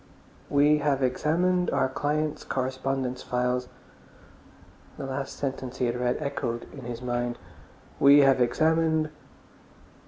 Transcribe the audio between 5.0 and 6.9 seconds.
last sentence he had read echoed in